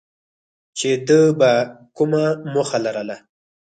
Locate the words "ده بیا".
1.07-1.55